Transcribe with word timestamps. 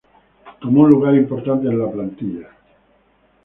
Tomó 0.59 0.81
un 0.81 0.89
lugar 0.89 1.13
importante 1.13 1.67
en 1.67 1.77
la 1.77 1.91
Plantilla. 1.91 2.49